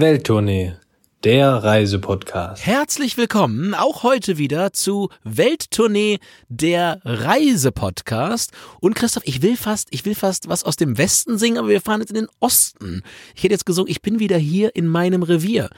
[0.00, 0.74] Welttournee,
[1.24, 2.64] der Reisepodcast.
[2.64, 8.52] Herzlich willkommen auch heute wieder zu Welttournee, der Reisepodcast.
[8.78, 11.80] Und Christoph, ich will fast, ich will fast was aus dem Westen singen, aber wir
[11.80, 13.02] fahren jetzt in den Osten.
[13.34, 15.68] Ich hätte jetzt gesungen, ich bin wieder hier in meinem Revier.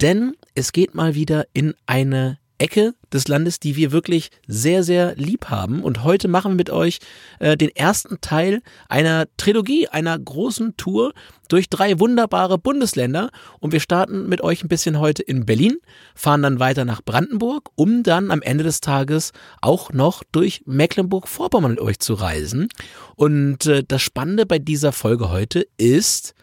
[0.00, 5.14] Denn es geht mal wieder in eine Ecke des Landes, die wir wirklich sehr, sehr
[5.16, 5.82] lieb haben.
[5.82, 6.98] Und heute machen wir mit euch
[7.38, 11.12] äh, den ersten Teil einer Trilogie, einer großen Tour
[11.48, 13.30] durch drei wunderbare Bundesländer.
[13.60, 15.78] Und wir starten mit euch ein bisschen heute in Berlin,
[16.14, 21.72] fahren dann weiter nach Brandenburg, um dann am Ende des Tages auch noch durch Mecklenburg-Vorpommern
[21.72, 22.68] mit euch zu reisen.
[23.16, 26.34] Und äh, das Spannende bei dieser Folge heute ist,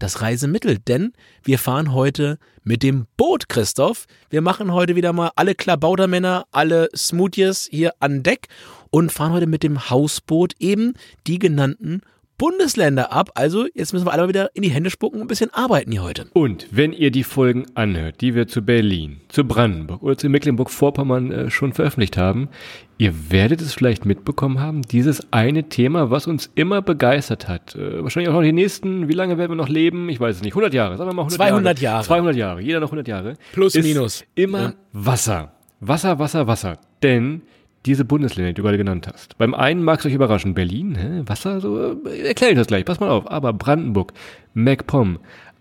[0.00, 1.12] das Reisemittel, denn
[1.44, 4.06] wir fahren heute mit dem Boot, Christoph.
[4.28, 8.48] Wir machen heute wieder mal alle Klabautermänner, alle Smoothies hier an Deck
[8.90, 10.94] und fahren heute mit dem Hausboot eben
[11.26, 12.00] die genannten
[12.40, 13.28] Bundesländer ab.
[13.34, 15.92] Also jetzt müssen wir alle mal wieder in die Hände spucken und ein bisschen arbeiten
[15.92, 16.24] hier heute.
[16.32, 21.30] Und wenn ihr die Folgen anhört, die wir zu Berlin, zu Brandenburg oder zu Mecklenburg-Vorpommern
[21.32, 22.48] äh, schon veröffentlicht haben,
[22.96, 27.74] ihr werdet es vielleicht mitbekommen haben, dieses eine Thema, was uns immer begeistert hat.
[27.74, 30.08] Äh, wahrscheinlich auch noch die nächsten, wie lange werden wir noch leben?
[30.08, 30.52] Ich weiß es nicht.
[30.52, 31.94] 100 Jahre, sagen wir mal 100 200 Jahre.
[31.96, 32.06] Jahre.
[32.06, 33.34] 200 Jahre, jeder noch 100 Jahre.
[33.52, 34.24] Plus, minus.
[34.34, 34.72] Immer Ja.
[34.94, 35.52] Wasser.
[35.80, 36.78] Wasser, Wasser, Wasser.
[37.02, 37.42] Denn
[37.86, 39.38] diese Bundesländer, die du gerade genannt hast.
[39.38, 40.54] Beim einen mag es euch überraschen.
[40.54, 41.22] Berlin, hä?
[41.26, 43.30] Wasser, so, äh, erkläre ich das gleich, pass mal auf.
[43.30, 44.12] Aber Brandenburg,
[44.54, 45.18] MacPom,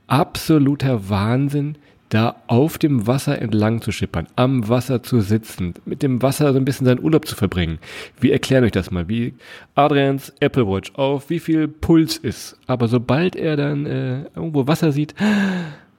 [0.08, 1.78] absoluter Wahnsinn,
[2.10, 6.58] da auf dem Wasser entlang zu schippern, am Wasser zu sitzen, mit dem Wasser so
[6.58, 7.78] ein bisschen seinen Urlaub zu verbringen.
[8.20, 9.36] Wir erklären euch das mal, wie
[9.76, 12.58] Adrians Apple Watch auf wie viel Puls ist.
[12.66, 15.14] Aber sobald er dann äh, irgendwo Wasser sieht,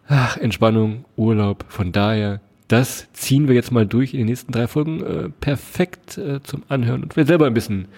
[0.09, 2.41] ach, Entspannung, Urlaub, von daher
[2.71, 6.63] das ziehen wir jetzt mal durch in den nächsten drei Folgen äh, perfekt äh, zum
[6.69, 7.89] Anhören und wir selber ein bisschen,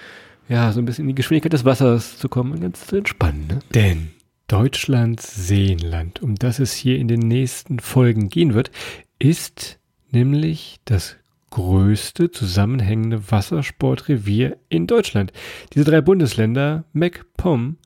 [0.48, 3.46] ja, so ein bisschen in die Geschwindigkeit des Wassers zu kommen und ganz zu entspannen.
[3.48, 3.58] Ne?
[3.74, 4.12] Denn
[4.48, 8.70] Deutschlands Seenland, um das es hier in den nächsten Folgen gehen wird,
[9.18, 9.78] ist
[10.10, 11.16] nämlich das
[11.50, 15.32] größte zusammenhängende Wassersportrevier in Deutschland.
[15.74, 17.76] Diese drei Bundesländer, MacPom,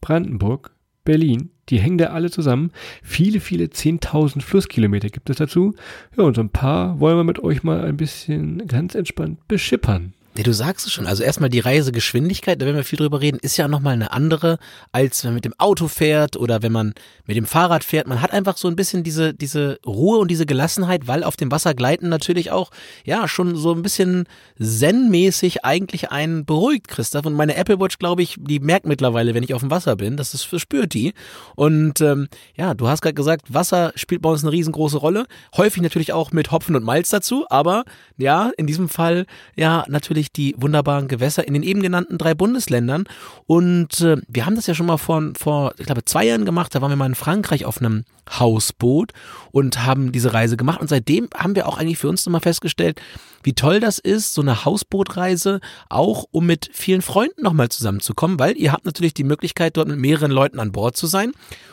[0.00, 0.74] Brandenburg,
[1.04, 2.70] Berlin, die hängen da alle zusammen.
[3.02, 5.74] Viele, viele 10.000 Flusskilometer gibt es dazu.
[6.16, 10.14] Ja, und so ein paar wollen wir mit euch mal ein bisschen ganz entspannt beschippern.
[10.34, 11.06] Nee, du sagst es schon.
[11.06, 14.58] Also erstmal die Reisegeschwindigkeit, da werden wir viel drüber reden, ist ja nochmal eine andere,
[14.90, 16.94] als wenn man mit dem Auto fährt oder wenn man
[17.26, 18.06] mit dem Fahrrad fährt.
[18.06, 21.50] Man hat einfach so ein bisschen diese, diese Ruhe und diese Gelassenheit, weil auf dem
[21.50, 22.70] Wasser gleiten natürlich auch,
[23.04, 24.24] ja, schon so ein bisschen
[24.58, 27.26] zen-mäßig eigentlich einen beruhigt, Christoph.
[27.26, 30.16] Und meine Apple Watch, glaube ich, die merkt mittlerweile, wenn ich auf dem Wasser bin,
[30.16, 31.12] das ist, spürt die.
[31.56, 35.26] Und ähm, ja, du hast gerade gesagt, Wasser spielt bei uns eine riesengroße Rolle.
[35.58, 37.84] Häufig natürlich auch mit Hopfen und Malz dazu, aber
[38.16, 39.26] ja, in diesem Fall
[39.56, 43.04] ja natürlich die wunderbaren Gewässer in den eben genannten drei Bundesländern.
[43.46, 46.74] Und äh, wir haben das ja schon mal vor, vor, ich glaube, zwei Jahren gemacht.
[46.74, 49.12] Da waren wir mal in Frankreich auf einem Hausboot
[49.50, 50.80] und haben diese Reise gemacht.
[50.80, 53.00] Und seitdem haben wir auch eigentlich für uns nochmal festgestellt,
[53.42, 58.56] wie toll das ist, so eine Hausbootreise, auch um mit vielen Freunden nochmal zusammenzukommen, weil
[58.56, 61.32] ihr habt natürlich die Möglichkeit, dort mit mehreren Leuten an Bord zu sein.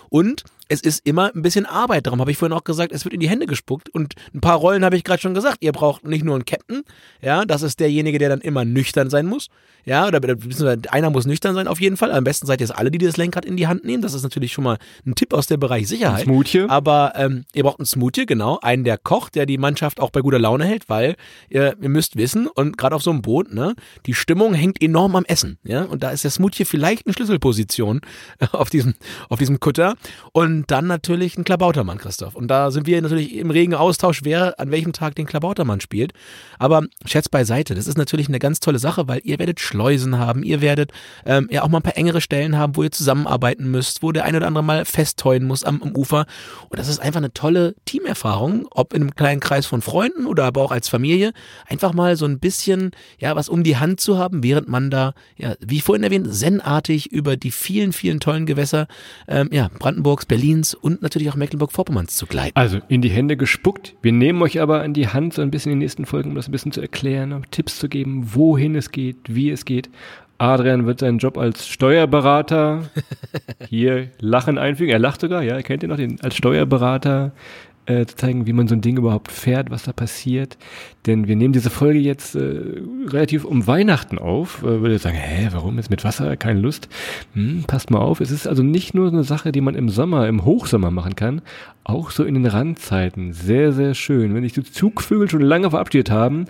[0.10, 2.06] Und es ist immer ein bisschen Arbeit.
[2.06, 3.90] Darum habe ich vorhin auch gesagt, es wird in die Hände gespuckt.
[3.90, 5.58] Und ein paar Rollen habe ich gerade schon gesagt.
[5.62, 6.84] Ihr braucht nicht nur einen Captain,
[7.22, 9.50] ja, das ist derjenige, der dann immer nüchtern sein muss.
[9.86, 10.22] Ja, oder
[10.92, 12.12] einer muss nüchtern sein auf jeden Fall.
[12.12, 14.04] Am besten seid ihr es alle, die das Lenkrad in die Hand nehmen.
[14.04, 16.26] Das ist natürlich schon mal ein Tipp aus dem Bereich Sicherheit.
[16.26, 16.66] Smoothie.
[16.68, 18.60] Aber ähm, ihr braucht einen Smoothie, genau.
[18.62, 21.16] Einen, der kocht, der die Mannschaft auch bei guter Laune hält, weil
[21.50, 23.74] ihr, ihr müsst wissen, und gerade auf so einem Boot, ne,
[24.06, 25.58] die Stimmung hängt enorm am Essen.
[25.64, 28.02] Ja, und da ist der Smoothie vielleicht eine Schlüsselposition
[28.52, 28.94] auf diesem,
[29.30, 29.96] auf diesem Kutter.
[30.34, 32.36] Und dann natürlich ein Klabautermann, Christoph.
[32.36, 36.14] Und da sind wir natürlich im regen Austausch, wer an welchem Tag den Klabautermann spielt.
[36.58, 40.44] Aber Scherz beiseite, das ist natürlich eine ganz tolle Sache, weil ihr werdet Schleusen haben,
[40.44, 40.92] ihr werdet
[41.26, 44.26] ähm, ja auch mal ein paar engere Stellen haben, wo ihr zusammenarbeiten müsst, wo der
[44.26, 46.26] eine oder andere mal festheulen muss am, am Ufer.
[46.70, 50.46] Und das ist einfach eine tolle Teamerfahrung, ob in einem kleinen Kreis von Freunden oder
[50.46, 51.34] aber auch als Familie,
[51.68, 55.14] einfach mal so ein bisschen, ja, was um die Hand zu haben, während man da,
[55.38, 58.88] ja, wie vorhin erwähnt, zenartig über die vielen, vielen tollen Gewässer,
[59.28, 62.56] ähm, ja, Brandenburgs, Berlins und natürlich auch Mecklenburg-Vorpommerns zu gleiten.
[62.56, 63.96] Also in die Hände gespuckt.
[64.02, 66.36] Wir nehmen euch aber an die Hand so ein bisschen in den nächsten Folgen, um
[66.36, 69.90] das ein bisschen zu erklären, um Tipps zu geben, wohin es geht, wie es geht.
[70.40, 72.90] Adrian wird seinen Job als Steuerberater
[73.70, 74.92] hier Lachen einfügen.
[74.92, 77.34] Er lacht sogar, ja, er kennt ihn noch, den, als Steuerberater
[77.90, 80.58] äh, zu zeigen, wie man so ein Ding überhaupt fährt, was da passiert.
[81.08, 82.62] Denn wir nehmen diese Folge jetzt äh,
[83.08, 84.62] relativ um Weihnachten auf.
[84.62, 86.38] Äh, würde sagen, hä, warum jetzt mit Wasser?
[86.38, 86.88] Keine Lust.
[87.34, 90.28] Hm, passt mal auf, es ist also nicht nur eine Sache, die man im Sommer,
[90.28, 91.42] im Hochsommer machen kann,
[91.84, 93.34] auch so in den Randzeiten.
[93.34, 94.36] Sehr, sehr schön.
[94.36, 96.46] Wenn sich die Zugvögel schon lange verabschiedet haben,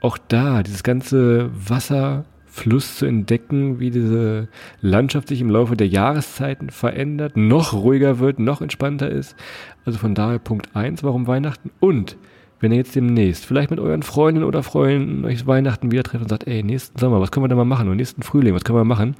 [0.00, 2.24] auch da, dieses ganze Wasser
[2.54, 4.46] Fluss zu entdecken, wie diese
[4.80, 9.34] Landschaft sich im Laufe der Jahreszeiten verändert, noch ruhiger wird, noch entspannter ist.
[9.84, 11.70] Also von daher Punkt eins, warum Weihnachten?
[11.80, 12.16] Und
[12.60, 16.30] wenn ihr jetzt demnächst vielleicht mit euren Freundinnen oder Freunden euch Weihnachten wieder trefft und
[16.30, 17.88] sagt, ey, nächsten Sommer, was können wir denn mal machen?
[17.88, 19.16] Und nächsten Frühling, was können wir machen?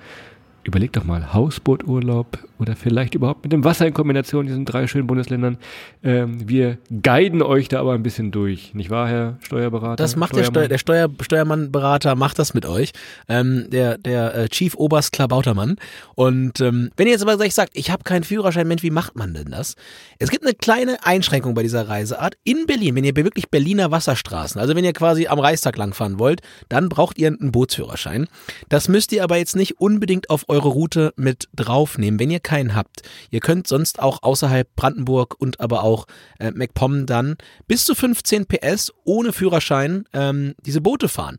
[0.65, 4.87] Überlegt doch mal, Hausbooturlaub oder vielleicht überhaupt mit dem Wasser in Kombination in diesen drei
[4.87, 5.59] schönen Bundesländern.
[6.03, 9.97] Ähm, wir guiden euch da aber ein bisschen durch, nicht wahr, Herr Steuerberater?
[9.97, 12.93] Das macht der, Steuer, der Steuer, Steuermann-Berater, macht das mit euch.
[13.29, 15.77] Ähm, der der äh, Chief Oberst Klabautermann.
[16.15, 19.17] Und ähm, wenn ihr jetzt aber gleich sagt, ich habe keinen Führerschein, Mensch, wie macht
[19.17, 19.77] man denn das?
[20.19, 22.37] Es gibt eine kleine Einschränkung bei dieser Reiseart.
[22.45, 26.41] In Berlin, wenn ihr wirklich Berliner Wasserstraßen, also wenn ihr quasi am Reichstag langfahren wollt,
[26.69, 28.29] dann braucht ihr einen Bootsführerschein.
[28.69, 32.75] Das müsst ihr aber jetzt nicht unbedingt auf eure Route mit draufnehmen, wenn ihr keinen
[32.75, 33.03] habt.
[33.31, 36.07] Ihr könnt sonst auch außerhalb Brandenburg und aber auch
[36.39, 37.37] äh, MacPom dann
[37.67, 41.39] bis zu 15 PS ohne Führerschein ähm, diese Boote fahren.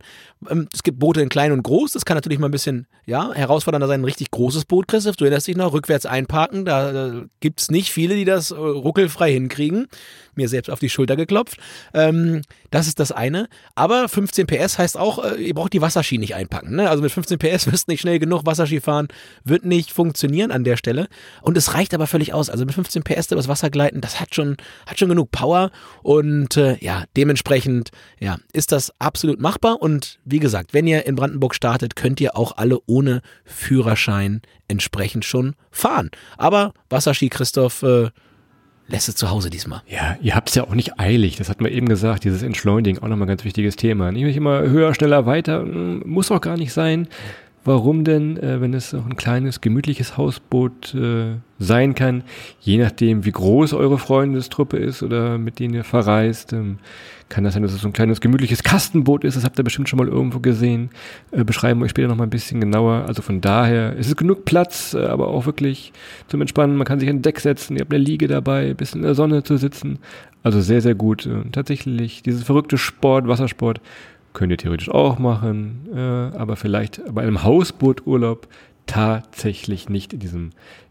[0.50, 3.34] Ähm, es gibt Boote in klein und groß, das kann natürlich mal ein bisschen ja,
[3.34, 4.02] herausfordernder sein.
[4.02, 7.72] Ein richtig großes Boot, Christoph, du erinnerst dich noch, rückwärts einparken, da, da gibt es
[7.72, 9.88] nicht viele, die das äh, ruckelfrei hinkriegen.
[10.36, 11.58] Mir selbst auf die Schulter geklopft.
[11.94, 12.42] Ähm,
[12.72, 13.48] das ist das eine.
[13.74, 16.76] Aber 15 PS heißt auch, äh, ihr braucht die Wasserski nicht einpacken.
[16.76, 16.90] Ne?
[16.90, 19.05] Also mit 15 PS wirst nicht schnell genug Wasserski fahren,
[19.44, 21.08] wird nicht funktionieren an der Stelle.
[21.42, 22.50] Und es reicht aber völlig aus.
[22.50, 25.72] Also mit 15 PS übers Wasser gleiten, das hat schon, hat schon genug Power.
[26.04, 29.82] Und äh, ja, dementsprechend ja, ist das absolut machbar.
[29.82, 35.26] Und wie gesagt, wenn ihr in Brandenburg startet, könnt ihr auch alle ohne Führerschein entsprechend
[35.26, 36.10] schon fahren.
[36.38, 38.10] Aber Wasserski, Christoph, äh,
[38.88, 39.82] lässt es zu Hause diesmal.
[39.88, 43.02] Ja, ihr habt es ja auch nicht eilig, das hat man eben gesagt, dieses Entschleunigen,
[43.02, 44.12] auch nochmal ein ganz wichtiges Thema.
[44.12, 47.08] Nicht immer höher, schneller, weiter, hm, muss auch gar nicht sein.
[47.68, 52.24] Warum denn, äh, wenn es auch ein kleines, gemütliches Hausboot äh, sein kann,
[52.62, 56.78] je nachdem, wie groß eure Freundestruppe ist oder mit denen ihr verreist, ähm,
[57.28, 59.90] kann das sein, dass es so ein kleines, gemütliches Kastenboot ist, das habt ihr bestimmt
[59.90, 60.92] schon mal irgendwo gesehen,
[61.32, 63.06] äh, beschreiben wir euch später nochmal ein bisschen genauer.
[63.08, 65.92] Also von daher, es ist genug Platz, äh, aber auch wirklich
[66.28, 69.02] zum Entspannen, man kann sich an Deck setzen, ihr habt eine Liege dabei, ein bisschen
[69.02, 69.98] in der Sonne zu sitzen,
[70.44, 71.26] also sehr, sehr gut.
[71.26, 73.82] Und tatsächlich, dieses verrückte Sport, Wassersport,
[74.36, 78.50] Könnt ihr theoretisch auch machen, äh, aber vielleicht bei einem Hausbooturlaub
[78.86, 80.50] tatsächlich nicht in diesem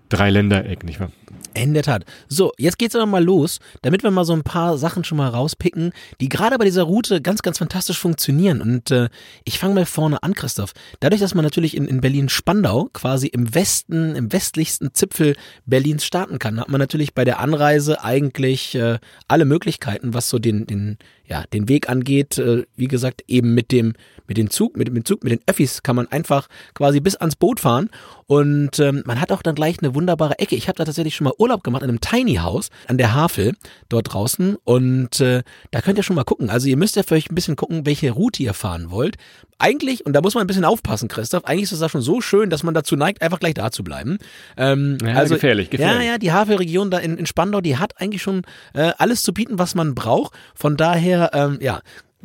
[0.08, 1.10] Dreiländereck, nicht wahr?
[1.52, 2.04] In der Tat.
[2.26, 5.28] So, jetzt geht's aber mal los, damit wir mal so ein paar Sachen schon mal
[5.28, 8.62] rauspicken, die gerade bei dieser Route ganz, ganz fantastisch funktionieren.
[8.62, 9.08] Und äh,
[9.44, 10.72] ich fange mal vorne an, Christoph.
[11.00, 15.36] Dadurch, dass man natürlich in, in Berlin-Spandau quasi im Westen, im westlichsten Zipfel
[15.66, 18.98] Berlins starten kann, hat man natürlich bei der Anreise eigentlich äh,
[19.28, 22.38] alle Möglichkeiten, was so den, den, ja, den Weg angeht.
[22.38, 23.94] Äh, wie gesagt, eben mit dem,
[24.26, 27.36] mit dem Zug, mit, dem Zug, mit den Öffis kann man einfach quasi bis ans
[27.36, 27.90] Boot fahren.
[28.26, 30.56] Und ähm, man hat auch dann gleich eine wunderbare Ecke.
[30.56, 33.54] Ich habe da tatsächlich schon mal Urlaub gemacht in einem Tiny House an der Havel
[33.90, 36.48] dort draußen und äh, da könnt ihr schon mal gucken.
[36.48, 39.16] Also ihr müsst ja für euch ein bisschen gucken, welche Route ihr fahren wollt.
[39.58, 42.20] Eigentlich, und da muss man ein bisschen aufpassen, Christoph, eigentlich ist es da schon so
[42.20, 44.18] schön, dass man dazu neigt, einfach gleich da zu bleiben.
[44.56, 46.06] Ähm, Ja, also, gefährlich, gefährlich.
[46.06, 48.42] Ja, ja, die Havelregion da in, in Spandau, die hat eigentlich schon
[48.72, 50.34] äh, alles zu bieten, was man braucht.
[50.54, 51.80] Von daher, ähm, ja,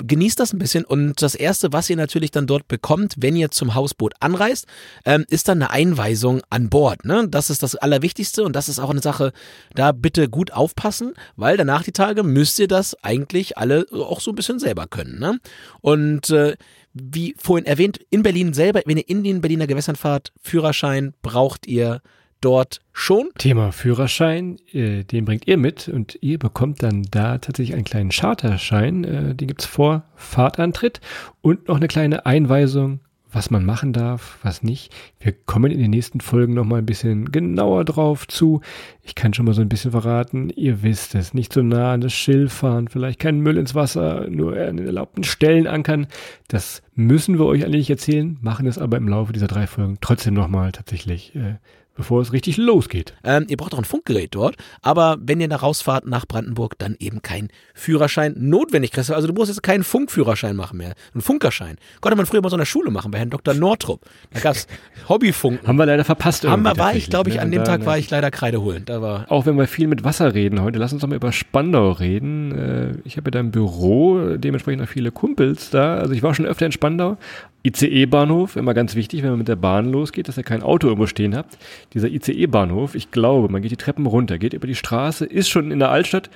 [0.05, 3.51] genießt das ein bisschen und das erste, was ihr natürlich dann dort bekommt, wenn ihr
[3.51, 4.65] zum Hausboot anreist,
[5.05, 7.05] ähm, ist dann eine Einweisung an Bord.
[7.05, 7.27] Ne?
[7.29, 9.31] Das ist das Allerwichtigste und das ist auch eine Sache,
[9.75, 14.31] da bitte gut aufpassen, weil danach die Tage müsst ihr das eigentlich alle auch so
[14.31, 15.19] ein bisschen selber können.
[15.19, 15.39] Ne?
[15.81, 16.55] Und äh,
[16.93, 21.67] wie vorhin erwähnt, in Berlin selber, wenn ihr in den Berliner Gewässern fahrt, Führerschein braucht
[21.67, 22.01] ihr
[22.41, 23.29] dort schon.
[23.37, 28.09] Thema Führerschein, äh, den bringt ihr mit und ihr bekommt dann da tatsächlich einen kleinen
[28.09, 31.01] Charterschein, äh, den gibt's vor Fahrtantritt
[31.41, 34.91] und noch eine kleine Einweisung, was man machen darf, was nicht.
[35.19, 38.61] Wir kommen in den nächsten Folgen nochmal ein bisschen genauer drauf zu.
[39.03, 42.01] Ich kann schon mal so ein bisschen verraten, ihr wisst es, nicht so nah an
[42.01, 46.07] das Schild fahren, vielleicht keinen Müll ins Wasser, nur an den erlaubten Stellen ankern.
[46.47, 50.33] Das müssen wir euch eigentlich erzählen, machen es aber im Laufe dieser drei Folgen trotzdem
[50.33, 51.55] nochmal tatsächlich äh,
[51.99, 53.13] bevor es richtig losgeht.
[53.25, 56.95] Ähm, ihr braucht auch ein Funkgerät dort, aber wenn ihr da rausfahrt nach Brandenburg, dann
[56.97, 58.91] eben kein Führerschein notwendig.
[58.91, 59.17] Christoph.
[59.17, 61.75] Also du musst jetzt keinen Funkführerschein machen mehr, einen Funkerschein.
[61.99, 63.53] Konnte man früher bei so einer Schule machen, bei Herrn Dr.
[63.53, 64.05] Nortrup.
[64.33, 64.65] Da gab's
[65.09, 65.67] Hobbyfunken.
[65.67, 66.47] Haben wir leider verpasst.
[66.47, 67.55] Haben wir, war ich, glaube ich, tatsächlich, an ne?
[67.57, 67.85] dem Da, Tag ne?
[67.85, 68.83] war ich leider Kreide holen.
[68.85, 71.33] Da war Auch wenn wir viel mit Wasser reden heute, lass uns doch mal über
[71.33, 72.51] Spandau reden.
[72.57, 75.97] Äh, Ich habe ja da im Büro dementsprechend auch viele Kumpels da.
[75.97, 77.17] Also ich war schon öfter in Spandau.
[77.63, 81.07] ICE-Bahnhof, immer ganz wichtig, wenn man mit der Bahn losgeht, dass ihr kein Auto irgendwo
[81.07, 81.57] stehen habt.
[81.93, 85.71] Dieser ICE-Bahnhof, ich glaube, man geht die Treppen runter, geht über die Straße, ist schon
[85.71, 86.29] in der Altstadt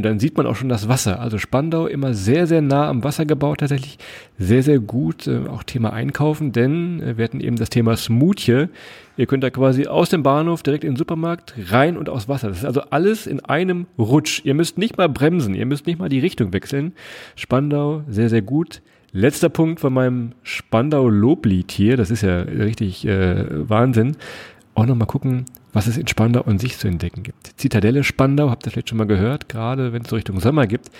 [0.00, 1.20] und dann sieht man auch schon das Wasser.
[1.20, 3.98] Also Spandau immer sehr, sehr nah am Wasser gebaut, tatsächlich
[4.38, 5.26] sehr, sehr gut.
[5.26, 8.68] Äh, auch Thema Einkaufen, denn äh, wir hatten eben das Thema Smoothie.
[9.18, 12.48] Ihr könnt da quasi aus dem Bahnhof direkt in den Supermarkt rein und aus Wasser.
[12.48, 14.40] Das ist also alles in einem Rutsch.
[14.44, 16.94] Ihr müsst nicht mal bremsen, ihr müsst nicht mal die Richtung wechseln.
[17.36, 18.80] Spandau, sehr, sehr gut.
[19.12, 24.16] Letzter Punkt von meinem Spandau-Loblied hier, das ist ja richtig äh, Wahnsinn.
[24.74, 27.52] Auch nochmal gucken, was es in Spandau an sich zu entdecken gibt.
[27.56, 30.90] Zitadelle Spandau, habt ihr vielleicht schon mal gehört, gerade wenn es so Richtung Sommer gibt.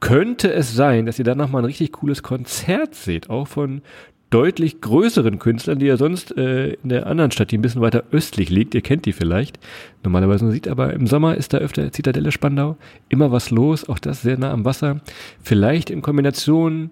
[0.00, 3.80] Könnte es sein, dass ihr da nochmal ein richtig cooles Konzert seht, auch von
[4.28, 8.04] deutlich größeren Künstlern, die ihr sonst äh, in der anderen Stadt, die ein bisschen weiter
[8.10, 9.58] östlich liegt, ihr kennt die vielleicht,
[10.02, 12.76] normalerweise sieht, aber im Sommer ist da öfter Zitadelle Spandau,
[13.08, 15.00] immer was los, auch das sehr nah am Wasser,
[15.40, 16.90] vielleicht in Kombination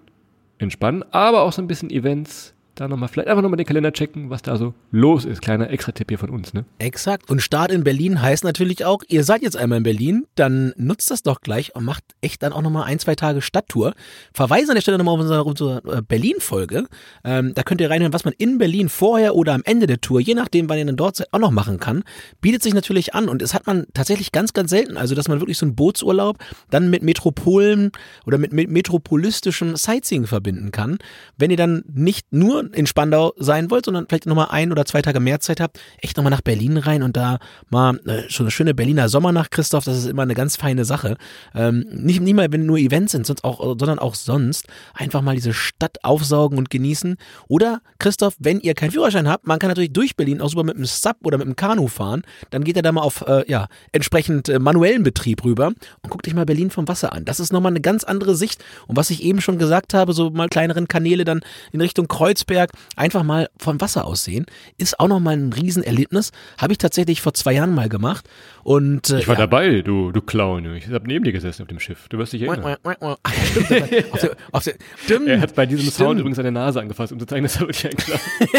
[0.63, 4.29] entspannen, aber auch so ein bisschen Events, da nochmal, vielleicht einfach nochmal den Kalender checken,
[4.29, 5.41] was da so los ist.
[5.41, 6.65] Kleiner Extra-Tipp hier von uns, ne?
[6.79, 7.29] Exakt.
[7.29, 11.11] Und Start in Berlin heißt natürlich auch, ihr seid jetzt einmal in Berlin, dann nutzt
[11.11, 13.93] das doch gleich und macht echt dann auch nochmal ein, zwei Tage Stadttour.
[14.33, 16.87] Verweise an der Stelle nochmal auf unsere, unsere äh, Berlin-Folge.
[17.23, 20.19] Ähm, da könnt ihr reinhören, was man in Berlin vorher oder am Ende der Tour,
[20.19, 22.03] je nachdem, wann ihr dann dort seid, auch noch machen kann.
[22.41, 24.97] Bietet sich natürlich an und es hat man tatsächlich ganz, ganz selten.
[24.97, 26.37] Also, dass man wirklich so einen Bootsurlaub
[26.71, 27.91] dann mit Metropolen
[28.25, 30.97] oder mit, mit metropolistischem Sightseeing verbinden kann.
[31.37, 35.01] Wenn ihr dann nicht nur in Spandau sein wollt, sondern vielleicht nochmal ein oder zwei
[35.01, 37.39] Tage mehr Zeit habt, echt nochmal nach Berlin rein und da
[37.69, 41.17] mal äh, schon eine schöne Berliner Sommernacht, Christoph, das ist immer eine ganz feine Sache.
[41.53, 45.35] Ähm, nicht, nicht mal, wenn nur Events sind, sonst auch, sondern auch sonst einfach mal
[45.35, 47.17] diese Stadt aufsaugen und genießen.
[47.47, 50.75] Oder, Christoph, wenn ihr keinen Führerschein habt, man kann natürlich durch Berlin auch super mit
[50.75, 53.67] einem Sub oder mit einem Kanu fahren, dann geht er da mal auf, äh, ja,
[53.91, 57.25] entsprechend äh, manuellen Betrieb rüber und guckt euch mal Berlin vom Wasser an.
[57.25, 58.63] Das ist nochmal eine ganz andere Sicht.
[58.87, 61.41] Und was ich eben schon gesagt habe, so mal kleineren Kanäle dann
[61.71, 64.45] in Richtung Kreuzberg, Berg einfach mal vom Wasser aus sehen,
[64.77, 66.31] ist auch nochmal ein Riesenerlebnis.
[66.59, 68.29] Habe ich tatsächlich vor zwei Jahren mal gemacht.
[68.63, 69.41] Und, äh, ich war ja.
[69.41, 70.75] dabei, du, du Clown.
[70.75, 72.07] Ich habe neben dir gesessen auf dem Schiff.
[72.09, 72.77] Du wirst dich erinnern.
[73.53, 75.95] Stimmt, auf der, auf der, stimmt, er hat bei diesem stimmt.
[75.95, 78.19] Sound übrigens seine Nase angefasst, um zu zeigen, dass er wirklich ein Clown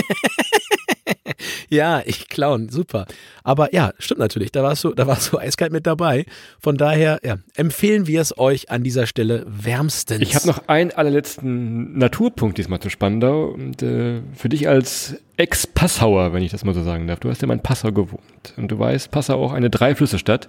[1.75, 3.07] ja, ich klauen, super.
[3.43, 6.25] Aber ja, stimmt natürlich, da warst du, da warst du eiskalt mit dabei.
[6.61, 10.21] Von daher, ja, empfehlen wir es euch an dieser Stelle wärmstens.
[10.21, 16.33] Ich habe noch einen allerletzten Naturpunkt diesmal zu Spandau und äh, für dich als Ex-Passauer,
[16.33, 17.21] wenn ich das mal so sagen darf.
[17.21, 20.49] Du hast ja mal in Passau gewohnt und du weißt, Passau auch eine Dreiflüsse-Stadt.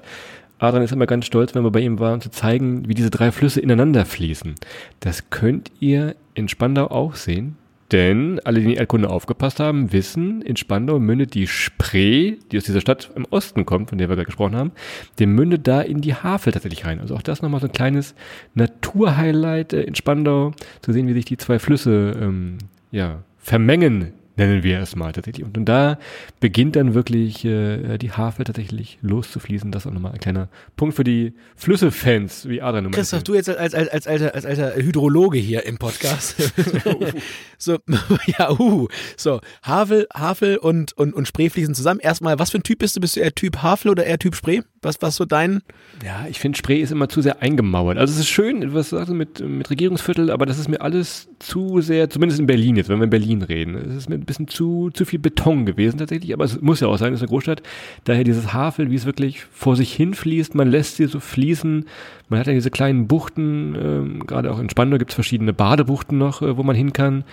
[0.58, 3.32] Adrian ist immer ganz stolz, wenn wir bei ihm waren, zu zeigen, wie diese drei
[3.32, 4.56] Flüsse ineinander fließen.
[5.02, 7.58] Das könnt ihr in Spandau auch sehen.
[7.96, 12.66] Denn alle, die in Erdkunde aufgepasst haben, wissen, in Spandau mündet die Spree, die aus
[12.66, 14.74] dieser Stadt im Osten kommt, von der wir gerade gesprochen haben,
[15.18, 17.00] die mündet da in die Havel tatsächlich rein.
[17.00, 18.14] Also auch das nochmal so ein kleines
[18.54, 22.58] Naturhighlight in Spandau, zu sehen, wie sich die zwei Flüsse ähm,
[22.92, 25.46] ja, vermengen nennen wir es mal tatsächlich.
[25.46, 25.98] Und, und da
[26.40, 29.72] beginnt dann wirklich äh, die Havel tatsächlich loszufließen.
[29.72, 33.50] Das ist auch nochmal ein kleiner Punkt für die Flüsse-Fans, wie Adrian Christoph, du jetzt
[33.50, 36.36] als, als, als, alter, als alter Hydrologe hier im Podcast.
[37.58, 37.78] so,
[38.38, 38.88] ja, uh,
[39.18, 42.00] so, Havel, Havel und, und, und Spree fließen zusammen.
[42.00, 43.02] Erstmal, was für ein Typ bist du?
[43.02, 44.62] Bist du eher Typ Havel oder eher Typ Spree?
[44.82, 45.62] Was, was so dein?
[46.04, 47.98] Ja, ich finde Spree ist immer zu sehr eingemauert.
[47.98, 51.28] Also es ist schön, was sagst du mit, mit Regierungsviertel, aber das ist mir alles
[51.40, 53.76] zu sehr, zumindest in Berlin jetzt, wenn wir in Berlin reden.
[53.76, 56.98] Es ist mir bisschen zu, zu viel Beton gewesen tatsächlich, aber es muss ja auch
[56.98, 57.62] sein, es ist eine Großstadt.
[58.04, 61.86] Daher dieses Havel, wie es wirklich vor sich hin fließt, man lässt sie so fließen.
[62.30, 66.18] Man hat ja diese kleinen Buchten, ähm, gerade auch in Spandau gibt es verschiedene Badebuchten
[66.18, 67.24] noch, äh, wo man hin kann.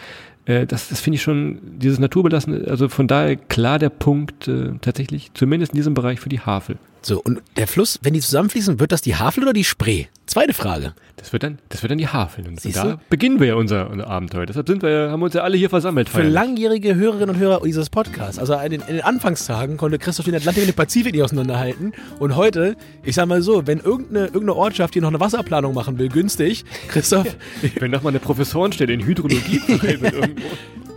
[0.44, 4.72] Äh, das das finde ich schon, dieses Naturbelassen, also von daher klar der Punkt äh,
[4.80, 6.78] tatsächlich, zumindest in diesem Bereich für die Havel.
[7.04, 10.06] So, und der Fluss, wenn die zusammenfließen, wird das die Havel oder die Spree?
[10.26, 10.94] Zweite Frage.
[11.16, 12.46] Das wird dann, das wird dann die Havel.
[12.46, 13.00] Und Siehst da du?
[13.10, 14.46] beginnen wir ja unser, unser Abenteuer.
[14.46, 16.08] Deshalb sind wir, haben wir uns ja alle hier versammelt.
[16.08, 16.32] Für feierlich.
[16.32, 20.34] langjährige Hörerinnen und Hörer dieses Podcasts, also in den, in den Anfangstagen konnte Christoph den
[20.36, 21.92] Atlantik und den Pazifik nicht auseinanderhalten.
[22.20, 25.98] Und heute, ich sag mal so, wenn irgendeine, irgendeine Ortschaft hier noch eine Wasserplanung machen
[25.98, 27.36] will, günstig, Christoph,
[27.80, 30.40] Wenn noch mal eine Professorenstelle in Hydrologie wird irgendwo.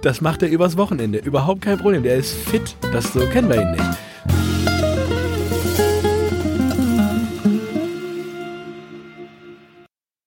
[0.03, 1.17] das macht er übers Wochenende.
[1.19, 2.03] Überhaupt kein Problem.
[2.03, 2.75] Der ist fit.
[2.93, 4.54] Das so kennen wir ihn nicht.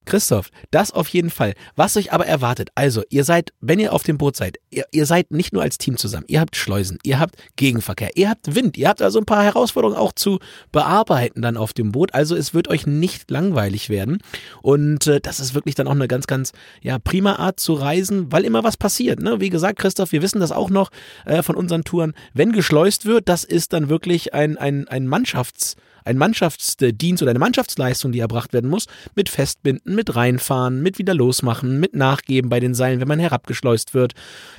[0.09, 1.53] Christoph, das auf jeden Fall.
[1.77, 5.05] Was euch aber erwartet, also ihr seid, wenn ihr auf dem Boot seid, ihr, ihr
[5.05, 8.79] seid nicht nur als Team zusammen, ihr habt Schleusen, ihr habt Gegenverkehr, ihr habt Wind,
[8.79, 10.39] ihr habt also ein paar Herausforderungen auch zu
[10.73, 12.15] bearbeiten dann auf dem Boot.
[12.15, 14.19] Also es wird euch nicht langweilig werden
[14.63, 18.33] und äh, das ist wirklich dann auch eine ganz, ganz ja prima Art zu reisen,
[18.33, 19.21] weil immer was passiert.
[19.21, 19.41] Ne?
[19.41, 20.89] Wie gesagt, Christoph, wir wissen das auch noch
[21.27, 22.15] äh, von unseren Touren.
[22.33, 27.39] Wenn geschleust wird, das ist dann wirklich ein ein ein Mannschafts ein Mannschaftsdienst oder eine
[27.39, 32.61] Mannschaftsleistung, die erbracht werden muss, mit Festbinden, mit reinfahren, mit wieder losmachen, mit Nachgeben bei
[32.61, 34.15] den Seilen, wenn man herabgeschleust wird.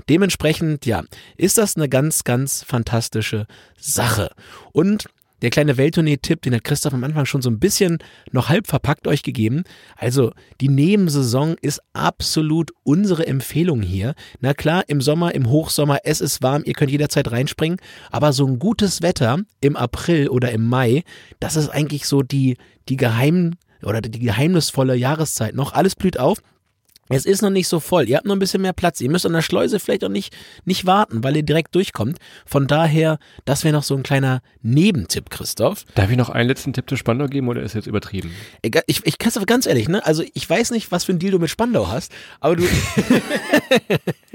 [0.10, 1.04] Dementsprechend, ja,
[1.38, 3.46] ist das eine ganz, ganz fantastische
[3.78, 4.32] Sache.
[4.72, 5.10] Und
[5.42, 8.00] der kleine Welttournee-Tipp, den hat Christoph am Anfang schon so ein bisschen
[8.32, 9.64] noch halb verpackt euch gegeben.
[9.96, 10.32] Also,
[10.62, 14.16] die Nebensaison ist absolut unsere Empfehlung hier.
[14.40, 17.80] Na klar, im Sommer, im Hochsommer, es ist warm, ihr könnt jederzeit reinspringen.
[18.12, 21.04] Aber so ein gutes Wetter im April oder im Mai,
[21.40, 22.58] das ist eigentlich so die,
[22.90, 25.74] die geheim oder die geheimnisvolle Jahreszeit noch.
[25.74, 26.40] Alles blüht auf.
[27.10, 28.08] Es ist noch nicht so voll.
[28.08, 29.02] Ihr habt noch ein bisschen mehr Platz.
[29.02, 30.36] Ihr müsst an der Schleuse vielleicht auch nicht,
[30.66, 32.20] nicht warten, weil ihr direkt durchkommt.
[32.46, 35.86] Von daher, das wäre noch so ein kleiner Nebentipp, Christoph.
[35.96, 38.32] Darf ich noch einen letzten Tipp zu Spandau geben oder ist jetzt übertrieben?
[38.62, 40.06] Egal, Ich, ich kann es aber ganz ehrlich, ne?
[40.06, 42.64] Also ich weiß nicht, was für ein Deal du mit Spandau hast, aber du.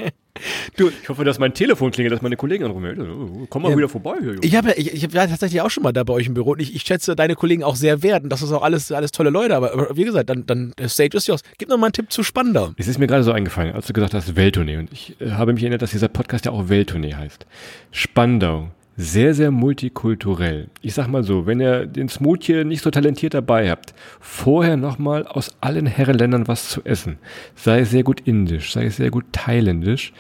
[0.77, 3.47] Ich hoffe, dass mein Telefon klingelt, dass meine Kollegen anrufen.
[3.49, 3.77] Komm mal Ja.
[3.77, 4.15] wieder vorbei.
[4.21, 4.37] Hier.
[4.43, 6.35] Ich habe ja, ich, ich hab ja tatsächlich auch schon mal da bei euch im
[6.35, 8.91] Büro und ich, ich schätze deine Kollegen auch sehr wert und das ist auch alles,
[8.93, 11.43] alles tolle Leute, aber, aber wie gesagt, dann, dann der Stage ist yours.
[11.59, 12.73] Gib noch mal einen Tipp zu Spandau.
[12.77, 14.77] Es ist mir gerade so eingefallen, als du gesagt hast, Welttournee.
[14.79, 17.47] Und ich äh, habe mich erinnert, dass dieser Podcast ja auch Welttournee heißt.
[17.91, 18.71] Spandau.
[18.97, 20.69] Sehr, sehr multikulturell.
[20.81, 25.27] Ich sag mal so, wenn ihr den Smoothie nicht so talentiert dabei habt, vorher nochmal
[25.27, 27.19] aus allen Herrenländern was zu essen.
[27.57, 30.13] Sei es sehr gut indisch, sei es sehr gut thailändisch.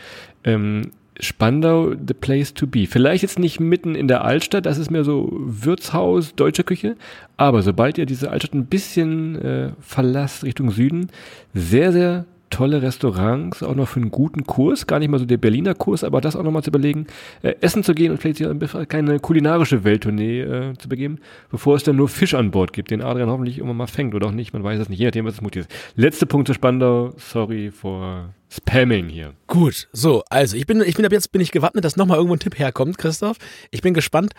[0.44, 2.86] Ähm, Spandau, the place to be.
[2.86, 6.96] Vielleicht jetzt nicht mitten in der Altstadt, das ist mehr so Wirtshaus, deutsche Küche.
[7.36, 11.10] Aber sobald ihr diese Altstadt ein bisschen äh, verlasst Richtung Süden,
[11.52, 15.38] sehr, sehr tolle Restaurants, auch noch für einen guten Kurs, gar nicht mal so der
[15.38, 17.08] Berliner Kurs, aber das auch nochmal zu überlegen,
[17.42, 21.18] äh, essen zu gehen und vielleicht sich ein bisschen keine kulinarische Welttournee äh, zu begeben,
[21.50, 24.28] bevor es dann nur Fisch an Bord gibt, den Adrian hoffentlich irgendwann mal fängt oder
[24.28, 25.70] auch nicht, man weiß es nicht, je nachdem, was es mutig ist.
[25.96, 29.32] Letzte Punkt zu Spandau, sorry for spamming hier.
[29.48, 32.36] Gut, so, also ich bin, ich bin ab jetzt bin ich gewappnet, dass nochmal irgendwo
[32.36, 33.38] ein Tipp herkommt, Christoph.
[33.72, 34.32] Ich bin gespannt.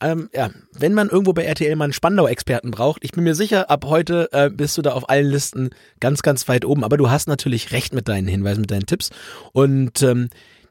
[0.00, 3.68] Ähm, ja, wenn man irgendwo bei RTL mal einen Spandau-Experten braucht, ich bin mir sicher,
[3.70, 6.84] ab heute äh, bist du da auf allen Listen ganz, ganz weit oben.
[6.84, 9.10] Aber du hast natürlich recht mit deinen Hinweisen, mit deinen Tipps.
[9.52, 10.30] Und ähm,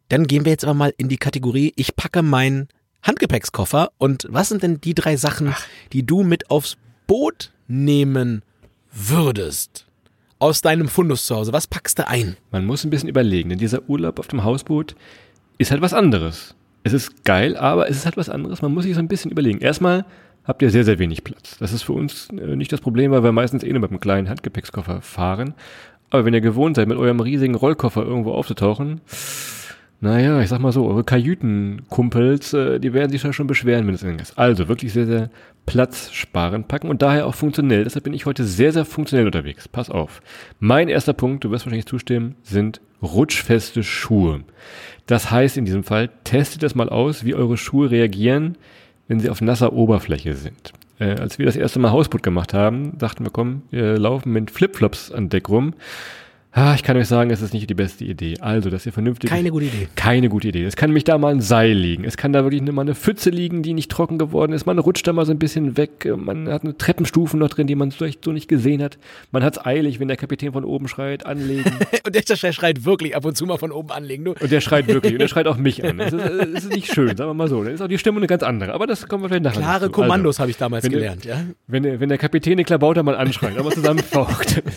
[0.10, 2.70] dann gehen wir jetzt aber mal in die Kategorie, ich packe meinen
[3.04, 3.92] Handgepäckskoffer.
[3.98, 5.54] Und was sind denn die drei Sachen,
[5.92, 8.44] die du mit aufs Boot nehmen
[8.92, 9.86] würdest?
[10.40, 11.52] Aus deinem Fundus zu Hause.
[11.52, 12.38] Was packst du ein?
[12.52, 14.96] Man muss ein bisschen überlegen, denn dieser Urlaub auf dem Hausboot
[15.58, 16.56] ist halt was anderes.
[16.88, 18.62] Es ist geil, aber es ist halt was anderes.
[18.62, 19.60] Man muss sich so ein bisschen überlegen.
[19.60, 20.06] Erstmal
[20.46, 21.58] habt ihr sehr, sehr wenig Platz.
[21.60, 24.00] Das ist für uns äh, nicht das Problem, weil wir meistens eh nur mit einem
[24.00, 25.54] kleinen Handgepäckskoffer fahren.
[26.10, 29.02] Aber wenn ihr gewohnt seid, mit eurem riesigen Rollkoffer irgendwo aufzutauchen,
[30.00, 33.96] naja, ich sag mal so, eure Kajütenkumpels, äh, die werden sich schon, schon beschweren, wenn
[33.96, 34.38] es eng ist.
[34.38, 35.30] Also wirklich sehr, sehr
[35.66, 37.84] platzsparend packen und daher auch funktionell.
[37.84, 39.68] Deshalb bin ich heute sehr, sehr funktionell unterwegs.
[39.68, 40.22] Pass auf.
[40.60, 44.42] Mein erster Punkt, du wirst wahrscheinlich zustimmen, sind rutschfeste Schuhe.
[45.08, 48.58] Das heißt in diesem Fall, testet das mal aus, wie eure Schuhe reagieren,
[49.08, 50.74] wenn sie auf nasser Oberfläche sind.
[51.00, 54.52] Äh, als wir das erste Mal Hausboot gemacht haben, dachten wir, komm, wir laufen mit
[54.52, 55.74] Flipflops an Deck rum.
[56.60, 58.34] Ah, ich kann euch sagen, es ist nicht die beste Idee.
[58.42, 59.30] Also, dass ihr vernünftig.
[59.30, 59.88] Keine gute Idee.
[59.96, 60.64] Keine gute Idee.
[60.64, 62.04] Es kann nämlich da mal ein Seil liegen.
[62.04, 64.66] Es kann da wirklich mal eine Pfütze liegen, die nicht trocken geworden ist.
[64.66, 66.12] Man rutscht da mal so ein bisschen weg.
[66.18, 68.98] Man hat eine Treppenstufen noch drin, die man vielleicht so nicht gesehen hat.
[69.32, 71.72] Man hat's eilig, wenn der Kapitän von oben schreit, anlegen.
[72.08, 74.26] Und der Schrei schreit wirklich ab und zu mal von oben anlegen.
[74.26, 75.14] Du, Und der schreit wirklich.
[75.14, 76.00] Und der schreit auch mich an.
[76.00, 76.24] Das ist,
[76.64, 77.64] ist nicht schön, sagen wir mal so.
[77.64, 78.74] Da ist auch die Stimme eine ganz andere.
[78.74, 79.92] Aber das kommen wir vielleicht nachher klare zu.
[79.92, 81.44] Kommandos habe ich damals gelernt, ja.
[81.68, 84.64] Wenn, der- wenn der Kapitän den Klabauter mal anschreit, aber zusammenfaucht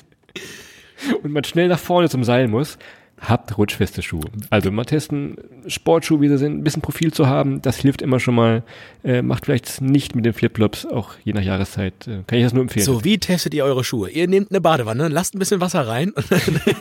[1.23, 2.79] und man schnell nach vorne zum Seil muss,
[3.21, 4.27] habt rutschfeste Schuhe.
[4.51, 5.37] Also mal testen,
[5.67, 8.63] Sportschuhe, wie sie sind, ein bisschen Profil zu haben, das hilft immer schon mal.
[9.03, 12.07] Äh, macht vielleicht nicht mit den Flipflops, auch je nach Jahreszeit.
[12.07, 12.85] Äh, kann ich das nur empfehlen.
[12.85, 14.11] So, wie testet ihr eure Schuhe?
[14.11, 16.13] Ihr nehmt eine Badewanne, lasst ein bisschen Wasser rein.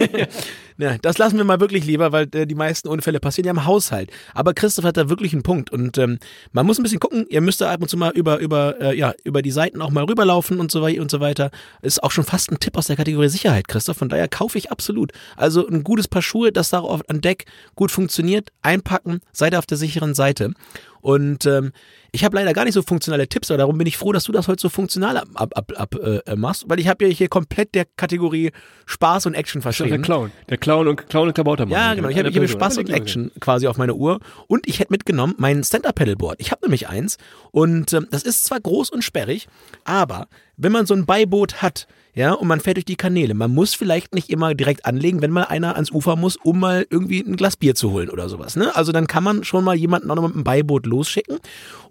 [0.77, 3.65] ja, das lassen wir mal wirklich lieber, weil äh, die meisten Unfälle passieren ja im
[3.65, 4.11] Haushalt.
[4.33, 6.19] Aber Christoph hat da wirklich einen Punkt und ähm,
[6.51, 7.25] man muss ein bisschen gucken.
[7.29, 9.91] Ihr müsst da ab und zu mal über über äh, ja über die Seiten auch
[9.91, 11.51] mal rüberlaufen und so weiter und so weiter.
[11.81, 13.97] Ist auch schon fast ein Tipp aus der Kategorie Sicherheit, Christoph.
[13.97, 15.13] Von daher kaufe ich absolut.
[15.37, 19.77] Also ein gutes Paar Schuhe, das darauf an Deck gut funktioniert, einpacken, seid auf der
[19.77, 20.53] sicheren Seite.
[21.01, 21.71] Und ähm,
[22.11, 24.31] ich habe leider gar nicht so funktionale Tipps, aber darum bin ich froh, dass du
[24.31, 27.75] das heute so funktional ab, ab, ab, äh, machst, weil ich habe ja hier komplett
[27.75, 28.51] der Kategorie
[28.85, 30.03] Spaß und Action ist der verschrieben.
[30.03, 30.31] Clown.
[30.49, 31.71] Der Clown und Clown und Klabautermann.
[31.71, 32.09] Ja, genau.
[32.09, 32.47] Ich habe.
[32.47, 32.89] Spaß und.
[32.89, 34.19] Action quasi auf meine Uhr.
[34.47, 36.39] Und ich hätte mitgenommen mein Stand-Up-Pedalboard.
[36.39, 37.17] Ich habe nämlich eins.
[37.51, 39.47] Und ähm, das ist zwar groß und sperrig,
[39.83, 43.53] aber wenn man so ein Beiboot hat, ja, und man fährt durch die Kanäle, man
[43.53, 47.21] muss vielleicht nicht immer direkt anlegen, wenn mal einer ans Ufer muss, um mal irgendwie
[47.21, 48.55] ein Glas Bier zu holen oder sowas.
[48.55, 48.75] Ne?
[48.75, 51.37] Also dann kann man schon mal jemanden auch noch mit einem Beiboot losschicken.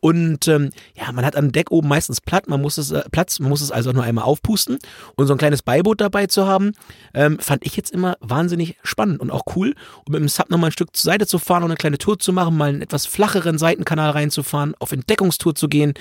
[0.00, 3.40] Und ähm, ja, man hat am Deck oben meistens Platz, man muss es, äh, Platz,
[3.40, 4.78] man muss es also nur einmal aufpusten.
[5.16, 6.72] Und so ein kleines Beiboot dabei zu haben,
[7.14, 9.74] ähm, fand ich jetzt immer wahnsinnig spannend und auch cool.
[10.04, 12.18] Und mit dem Sub nochmal ein Stück zur Seite zu fahren und eine kleine Tour
[12.18, 15.94] zu machen, mal einen etwas flacheren Seitenkanal reinzufahren, auf Entdeckungstour zu gehen,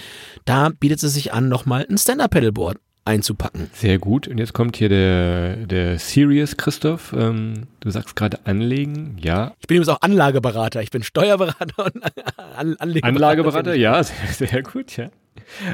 [0.45, 3.69] da bietet es sich an, nochmal ein Stand-Up-Pedalboard einzupacken.
[3.73, 4.27] Sehr gut.
[4.27, 7.13] Und jetzt kommt hier der, der Serious Christoph.
[7.17, 9.17] Ähm, du sagst gerade anlegen.
[9.19, 9.53] Ja.
[9.59, 10.81] Ich bin übrigens auch Anlageberater.
[10.81, 12.03] Ich bin Steuerberater und
[12.55, 13.07] An Anlegeberater.
[13.07, 15.09] Anlageberater, ja, sehr, sehr gut, ja.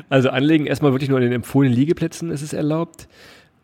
[0.09, 3.07] Also anlegen erstmal wirklich nur an den empfohlenen Liegeplätzen ist es erlaubt.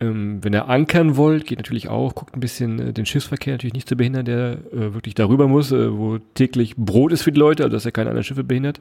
[0.01, 3.73] Ähm, wenn ihr ankern wollt, geht natürlich auch, guckt ein bisschen äh, den Schiffsverkehr natürlich
[3.73, 7.39] nicht zu behindern, der äh, wirklich darüber muss, äh, wo täglich Brot ist für die
[7.39, 8.79] Leute, also dass er keine anderen Schiffe behindert.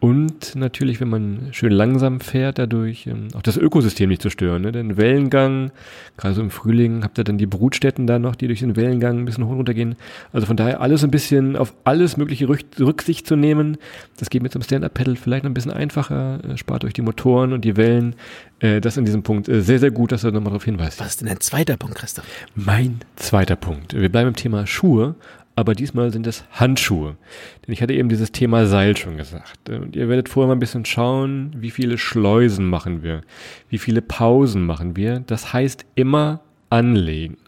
[0.00, 4.62] Und natürlich, wenn man schön langsam fährt, dadurch ähm, auch das Ökosystem nicht zu stören.
[4.62, 4.70] Ne?
[4.70, 5.72] Den Wellengang,
[6.16, 9.18] gerade so im Frühling habt ihr dann die Brutstätten da noch, die durch den Wellengang
[9.18, 9.96] ein bisschen hoch und runter gehen.
[10.32, 13.76] Also von daher alles ein bisschen auf alles mögliche Rück Rücksicht zu nehmen.
[14.18, 17.02] Das geht mit so einem Stand-Up-Pedal vielleicht noch ein bisschen einfacher, äh, spart euch die
[17.02, 18.14] Motoren und die Wellen.
[18.60, 21.00] Äh, das in diesem Punkt äh, sehr, sehr gut, dass du nochmal darauf hinweist.
[21.00, 22.24] Was ist denn dein zweiter Punkt, Christoph?
[22.54, 23.94] Mein zweiter Punkt.
[23.94, 25.14] Wir bleiben im Thema Schuhe
[25.58, 27.16] aber diesmal sind es Handschuhe.
[27.66, 29.68] Denn ich hatte eben dieses Thema Seil schon gesagt.
[29.68, 33.22] Und ihr werdet vorher mal ein bisschen schauen, wie viele Schleusen machen wir,
[33.68, 35.18] wie viele Pausen machen wir.
[35.26, 37.38] Das heißt immer anlegen.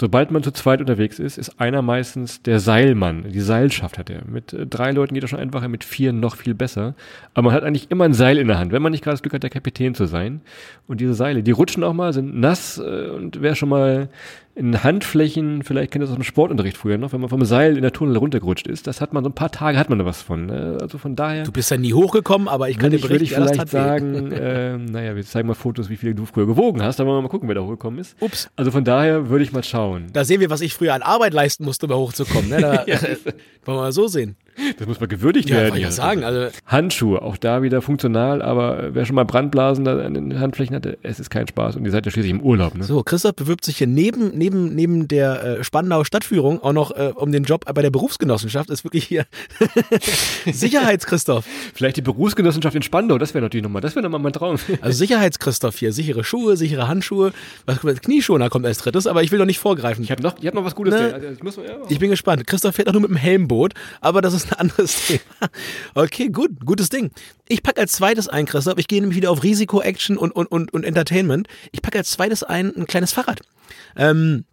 [0.00, 3.24] Sobald man zu zweit unterwegs ist, ist einer meistens der Seilmann.
[3.32, 4.22] Die Seilschaft hat er.
[4.26, 6.94] Mit äh, drei Leuten geht er schon einfacher, mit vier noch viel besser.
[7.34, 9.22] Aber man hat eigentlich immer ein Seil in der Hand, wenn man nicht gerade das
[9.22, 10.40] Glück hat, der Kapitän zu sein.
[10.86, 14.08] Und diese Seile, die rutschen auch mal, sind nass äh, und wer schon mal
[14.58, 17.76] in Handflächen, vielleicht kennt ihr das aus dem Sportunterricht früher noch, wenn man vom Seil
[17.76, 20.04] in der Tunnel runtergerutscht ist, das hat man so ein paar Tage hat man da
[20.04, 20.46] was von.
[20.46, 20.78] Ne?
[20.80, 21.44] Also von daher.
[21.44, 25.14] Du bist ja nie hochgekommen, aber ich kann dir berichten, ich, vielleicht sagen, äh, naja,
[25.14, 27.48] wir zeigen mal Fotos, wie viel du früher gewogen hast, dann wollen wir mal gucken,
[27.48, 28.20] wer da hochgekommen ist.
[28.20, 28.50] Ups.
[28.56, 29.87] Also von daher würde ich mal schauen.
[30.12, 32.48] Da sehen wir, was ich früher an Arbeit leisten musste, um hochzukommen.
[32.48, 32.60] Ne?
[32.60, 33.00] Da, ja.
[33.64, 34.36] wollen wir mal so sehen.
[34.78, 35.76] Das muss mal gewürdigt Ja, werden.
[35.76, 36.24] ich ja sagen.
[36.24, 40.74] Also, Handschuhe, auch da wieder funktional, aber wer schon mal Brandblasen da an den Handflächen
[40.76, 42.74] hatte, es ist kein Spaß und ihr seid ja schließlich im Urlaub.
[42.74, 42.84] Ne?
[42.84, 47.12] so, Christoph bewirbt sich hier neben, neben, neben der äh, Spandauer Stadtführung auch noch äh,
[47.14, 48.70] um den Job bei der Berufsgenossenschaft.
[48.70, 49.26] Ist wirklich hier
[50.46, 51.44] Sicherheits-Christoph.
[51.74, 54.56] Vielleicht die Berufsgenossenschaft in Spandau, das wäre natürlich nochmal, das wäre nochmal mein Traum.
[54.80, 55.92] Also Sicherheits-Christoph hier.
[55.92, 57.32] Sichere Schuhe, sichere Handschuhe.
[57.66, 60.02] Was, Knieschoner kommt als drittes, aber ich will doch nicht vorgreifen.
[60.04, 60.94] Ich habe noch, ich hab noch was Gutes.
[60.94, 61.14] Ne?
[61.14, 62.46] Also, ich muss, ja, Ich bin gespannt.
[62.46, 65.50] Christoph fährt auch nur mit dem Helmboot, aber das ist ein anderes Thema.
[65.94, 67.10] Okay, gut, gutes Ding.
[67.48, 68.78] Ich packe als zweites ein, Christoph.
[68.78, 71.48] Ich gehe nämlich wieder auf Risiko, Action und, und, und, und Entertainment.
[71.72, 73.40] Ich packe als zweites ein ein kleines Fahrrad.
[73.96, 74.44] Ähm,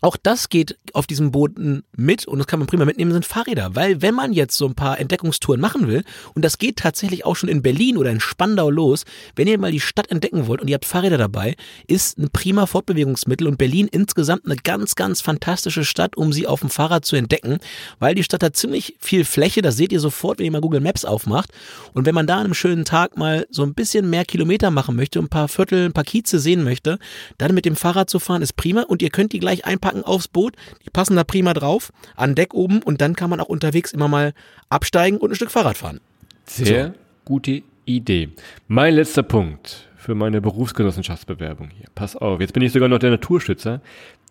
[0.00, 3.74] auch das geht auf diesem Booten mit und das kann man prima mitnehmen, sind Fahrräder.
[3.74, 7.36] Weil wenn man jetzt so ein paar Entdeckungstouren machen will, und das geht tatsächlich auch
[7.36, 9.04] schon in Berlin oder in Spandau los,
[9.36, 12.66] wenn ihr mal die Stadt entdecken wollt und ihr habt Fahrräder dabei, ist ein prima
[12.66, 17.16] Fortbewegungsmittel und Berlin insgesamt eine ganz, ganz fantastische Stadt, um sie auf dem Fahrrad zu
[17.16, 17.58] entdecken,
[17.98, 20.80] weil die Stadt hat ziemlich viel Fläche, das seht ihr sofort, wenn ihr mal Google
[20.80, 21.50] Maps aufmacht.
[21.92, 24.96] Und wenn man da an einem schönen Tag mal so ein bisschen mehr Kilometer machen
[24.96, 26.98] möchte, ein paar Viertel, ein paar Kieze sehen möchte,
[27.38, 30.28] dann mit dem Fahrrad zu fahren ist prima und ihr könnt die gleich einpacken aufs
[30.28, 30.54] Boot.
[30.84, 34.08] Die passen da prima drauf, an Deck oben und dann kann man auch unterwegs immer
[34.08, 34.32] mal
[34.68, 36.00] absteigen und ein Stück Fahrrad fahren.
[36.46, 38.30] Sehr gute Idee.
[38.68, 41.86] Mein letzter Punkt für meine Berufsgenossenschaftsbewerbung hier.
[41.94, 43.80] Pass auf, jetzt bin ich sogar noch der Naturschützer,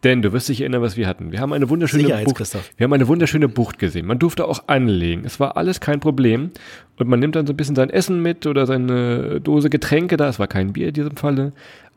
[0.03, 1.31] denn du wirst dich erinnern, was wir hatten.
[1.31, 2.13] Wir haben eine wunderschöne Bucht.
[2.13, 2.71] Sicherheits-Christoph.
[2.77, 4.05] Wir haben eine wunderschöne Bucht gesehen.
[4.05, 5.23] Man durfte auch anlegen.
[5.25, 6.51] Es war alles kein Problem.
[6.97, 10.29] Und man nimmt dann so ein bisschen sein Essen mit oder seine Dose Getränke da.
[10.29, 11.51] Es war kein Bier in diesem Falle.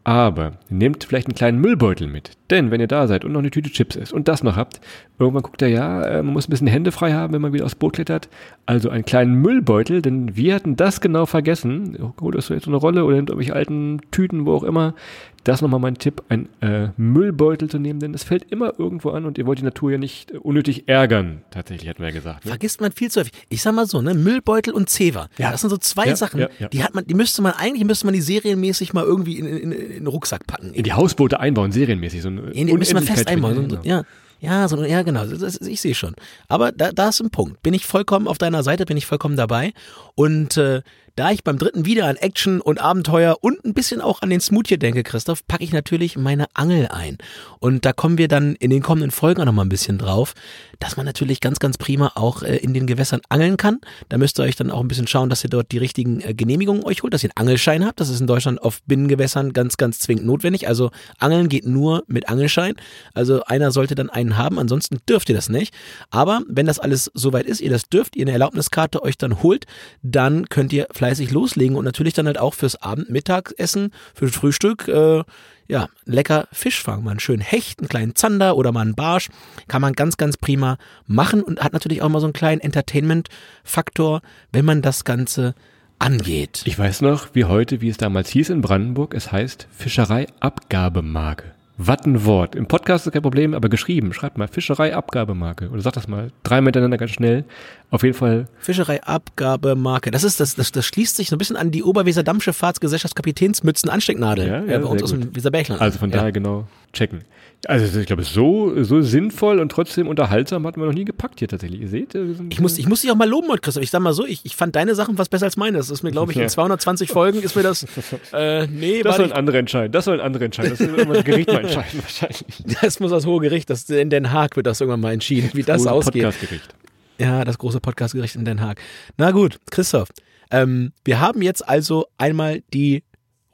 [0.05, 2.33] Aber nehmt vielleicht einen kleinen Müllbeutel mit.
[2.51, 4.81] Denn wenn ihr da seid und noch eine Tüte Chips isst und das noch habt,
[5.19, 7.65] irgendwann guckt ihr, ja, äh, man muss ein bisschen Hände frei haben, wenn man wieder
[7.65, 8.29] aufs Boot klettert.
[8.67, 11.97] Also einen kleinen Müllbeutel, denn wir hatten das genau vergessen.
[12.21, 14.95] Holt euch so jetzt so eine Rolle oder nehmt irgendwelche alten Tüten, wo auch immer.
[15.45, 19.25] Das nochmal mein Tipp, einen äh, Müllbeutel zu nehmen, denn es fällt immer irgendwo an
[19.27, 21.43] und ihr wollt die Natur ja nicht äh, unnötig ärgern.
[21.51, 22.45] Tatsächlich hatten wir ja gesagt.
[22.45, 22.51] Ne?
[22.51, 23.33] Vergisst man viel zu häufig.
[23.49, 25.29] Ich sag mal so, ne, Müllbeutel und Zewa.
[25.39, 25.51] Ja.
[25.51, 28.07] Das sind so zwei Ja, Sachen, ja, die hat man, die müsste man, eigentlich müsste
[28.07, 30.73] man die serienmäßig mal irgendwie in, in, in den Rucksack packen.
[30.75, 32.23] In die Hausboote einbauen, serienmäßig.
[32.23, 33.69] So Ja, die müssen wir fest einbauen.
[33.69, 34.05] So, ja,
[34.43, 35.25] ja, so, ja, genau.
[35.25, 36.17] Das, ich sehe schon.
[36.49, 37.63] Aber da, da ist ein Punkt.
[37.63, 39.73] Bin ich vollkommen auf deiner Seite, bin ich vollkommen dabei.
[40.17, 40.83] Und äh,
[41.17, 44.41] da ich beim dritten wieder an Action und Abenteuer und ein bisschen auch an den
[44.41, 47.19] Smoothie denke, Christoph, packe ich natürlich meine Angel ein.
[47.59, 50.35] Und da kommen wir dann in den kommenden Folgen auch noch mal ein bisschen drauf,
[50.81, 53.81] dass man natürlich ganz, ganz prima auch äh, in den Gewässern angeln kann.
[54.09, 56.35] Da müsst ihr euch dann auch ein bisschen schauen, dass ihr dort die richtigen äh,
[56.35, 58.01] Genehmigungen euch holt, dass ihr einen Angelschein habt.
[58.01, 60.67] Das ist in Deutschland auf Binnengewässern ganz, ganz zwingend notwendig.
[60.67, 62.75] Also Angeln geht nur mit Angelschein.
[63.15, 65.75] Also einer sollte dann einen haben, ansonsten dürft ihr das nicht.
[66.11, 69.67] Aber wenn das alles soweit ist, ihr das dürft, ihr eine Erlaubniskarte euch dann holt,
[70.03, 74.87] dann könnt ihr fleißig loslegen und natürlich dann halt auch fürs Abend, Mittagessen, fürs Frühstück,
[74.87, 75.25] äh,
[75.67, 77.03] ja, lecker Fisch fangen.
[77.03, 79.29] Mal einen schönen Hecht, einen kleinen Zander oder mal einen Barsch.
[79.67, 84.23] Kann man ganz, ganz prima machen und hat natürlich auch mal so einen kleinen Entertainment-Faktor,
[84.53, 85.57] wenn man das Ganze
[85.99, 86.63] angeht.
[86.67, 91.53] Ich weiß noch, wie heute, wie es damals hieß in Brandenburg, es heißt Fischereiabgabemarke.
[91.85, 92.55] Was ein Wort.
[92.55, 94.13] Im Podcast ist kein Problem, aber geschrieben.
[94.13, 95.69] Schreibt mal Fischereiabgabemarke.
[95.69, 97.45] Oder sagt das mal dreimal hintereinander ganz schnell.
[97.91, 98.47] Auf jeden Fall.
[98.61, 100.13] Fischereiabgabemarke.
[100.13, 103.91] Das ist das, das, das schließt sich so ein bisschen an die Oberweser Dampfschifffahrtsgesellschaft Kapitänsmützen
[103.91, 105.35] Anstecknadel Ja, ja, äh, bei uns aus dem.
[105.35, 105.83] Weserbergland.
[105.83, 106.19] Also von ja.
[106.19, 106.69] daher genau.
[106.93, 107.25] Checken.
[107.69, 111.47] Also ich glaube, so, so sinnvoll und trotzdem unterhaltsam hatten wir noch nie gepackt hier
[111.47, 111.81] tatsächlich.
[111.81, 113.85] Ihr seht, wir sind, Ich muss, ich muss dich auch mal loben, Christoph.
[113.85, 115.79] Ich sag mal so, ich, ich fand deine Sachen was besser als meine.
[115.79, 116.49] Das ist mir, glaube ich, in Ja.
[116.49, 117.87] 220 Folgen ist mir das.
[118.33, 119.93] Äh, nee, das sollen andere entscheiden.
[119.93, 120.71] Das sollen andere entscheiden.
[120.71, 122.45] Das wird irgendwann das Gericht mal entscheiden wahrscheinlich.
[122.81, 125.63] das muss das Hohe Gericht, das in Den Haag wird das irgendwann mal entschieden, wie
[125.63, 126.23] das Große ausgeht.
[126.25, 126.75] Podcastgericht.
[127.19, 128.81] Ja, das große Podcastgericht in Den Haag.
[129.19, 130.09] Na gut, Christoph.
[130.51, 133.03] Ähm, wir haben jetzt also einmal die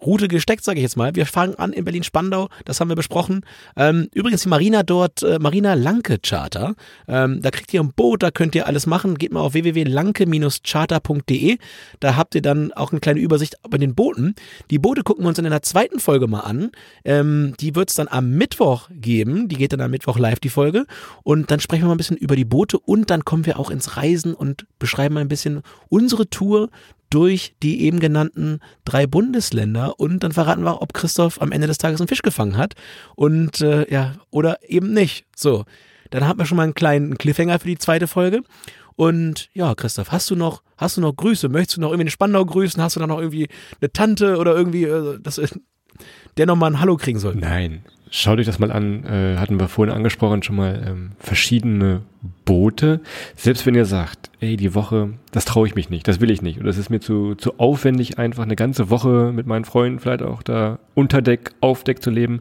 [0.05, 1.15] Route gesteckt, sage ich jetzt mal.
[1.15, 3.43] Wir fangen an in Berlin-Spandau, das haben wir besprochen.
[3.77, 6.75] Ähm, übrigens die Marina dort, äh, Marina Lanke Charter.
[7.07, 9.19] Ähm, da kriegt ihr ein Boot, da könnt ihr alles machen.
[9.19, 11.59] Geht mal auf www.lanke-charter.de.
[12.01, 14.35] Da habt ihr dann auch eine kleine Übersicht bei den Booten.
[14.71, 16.71] Die Boote gucken wir uns in der zweiten Folge mal an.
[17.05, 19.49] Ähm, die wird es dann am Mittwoch geben.
[19.49, 20.87] Die geht dann am Mittwoch live, die Folge.
[21.23, 23.71] Und dann sprechen wir mal ein bisschen über die Boote und dann kommen wir auch
[23.71, 26.71] ins Reisen und beschreiben mal ein bisschen unsere Tour
[27.11, 31.79] durch die eben genannten drei Bundesländer und dann verraten wir ob Christoph am Ende des
[31.79, 32.75] Tages einen Fisch gefangen hat
[33.17, 35.27] und äh, ja, oder eben nicht.
[35.35, 35.65] So,
[36.11, 38.43] dann haben wir schon mal einen kleinen Cliffhanger für die zweite Folge.
[38.97, 41.49] Und ja, Christoph, hast du noch, hast du noch Grüße?
[41.49, 42.83] Möchtest du noch irgendwie eine Spandau grüßen?
[42.83, 43.49] Hast du da noch irgendwie
[43.81, 45.47] eine Tante oder irgendwie, äh, dass, äh,
[46.37, 47.37] der nochmal ein Hallo kriegen soll?
[47.37, 47.85] Nein.
[48.11, 52.03] Schaut euch das mal an, äh, hatten wir vorhin angesprochen, schon mal ähm, verschiedene
[52.45, 53.01] Boote.
[53.37, 56.43] Selbst wenn ihr sagt, ey, die Woche, das traue ich mich nicht, das will ich
[56.43, 56.61] nicht.
[56.61, 60.23] Oder es ist mir zu, zu aufwendig, einfach eine ganze Woche mit meinen Freunden vielleicht
[60.23, 62.41] auch da unter Deck, auf Deck zu leben.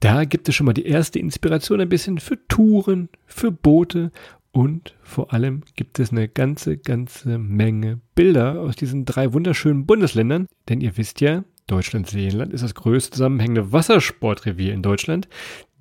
[0.01, 4.13] Da gibt es schon mal die erste Inspiration ein bisschen für Touren, für Boote
[4.53, 10.47] und vor allem gibt es eine ganze, ganze Menge Bilder aus diesen drei wunderschönen Bundesländern.
[10.69, 15.29] Denn ihr wisst ja, Deutschland-Seenland ist das größte zusammenhängende Wassersportrevier in Deutschland.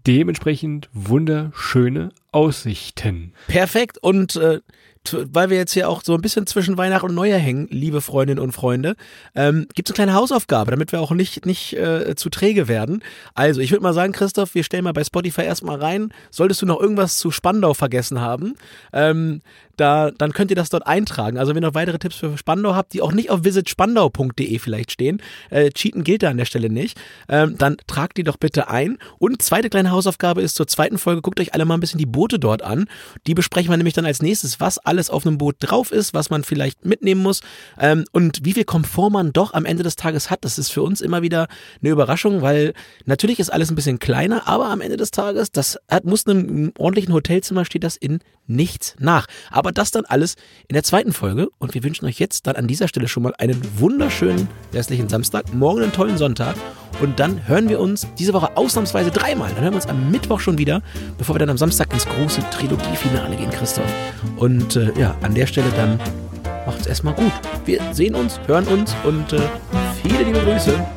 [0.06, 3.34] Dementsprechend wunderschöne Aussichten.
[3.48, 4.62] Perfekt und äh,
[5.13, 8.39] weil wir jetzt hier auch so ein bisschen zwischen Weihnachten und Neujahr hängen, liebe Freundinnen
[8.39, 8.96] und Freunde,
[9.36, 13.04] ähm, gibt es eine kleine Hausaufgabe, damit wir auch nicht, nicht äh, zu träge werden.
[13.34, 16.13] Also, ich würde mal sagen, Christoph, wir stellen mal bei Spotify erstmal rein.
[16.32, 18.56] Solltest du noch irgendwas zu Spandau vergessen haben,
[18.93, 19.41] ähm,
[19.78, 21.38] da, dann könnt ihr das dort eintragen.
[21.38, 24.91] Also, wenn ihr noch weitere Tipps für Spandau habt, die auch nicht auf visitspandau.de vielleicht
[24.91, 28.70] stehen, äh, cheaten gilt da an der Stelle nicht, ähm, dann tragt die doch bitte
[28.70, 28.98] ein.
[29.20, 32.08] Und zweite kleine Hausaufgabe ist zur zweiten Folge, guckt euch alle mal ein bisschen die
[32.08, 32.86] Boote dort an.
[33.28, 36.32] Die besprechen wir nämlich dann als nächstes, was alles auf einem Boot drauf ist, was
[36.32, 37.42] man vielleicht mitnehmen muss
[37.80, 40.44] ähm, und wie viel Komfort man doch am Ende des Tages hat.
[40.44, 41.48] Das ist für uns immer wieder
[41.82, 42.74] eine Überraschung, weil
[43.06, 46.74] natürlich ist alles ein bisschen kleiner, aber am Ende des Tages, das hat, muss einem
[46.80, 49.28] ordentlichen Hotelzimmer steht das in nichts nach.
[49.52, 50.36] Aber das dann alles
[50.68, 53.36] in der zweiten Folge und wir wünschen euch jetzt dann an dieser Stelle schon mal
[53.38, 56.56] einen wunderschönen restlichen Samstag, morgen einen tollen Sonntag
[57.02, 59.52] und dann hören wir uns diese Woche ausnahmsweise dreimal.
[59.52, 60.82] Dann hören wir uns am Mittwoch schon wieder,
[61.18, 63.86] bevor wir dann am Samstag ins große Trilogie-Finale gehen, Christoph.
[64.38, 66.00] Und äh, ja, an der Stelle dann
[66.65, 67.32] macht's erstmal gut.
[67.65, 69.39] Wir sehen uns, hören uns und äh,
[70.02, 70.97] viele liebe Grüße.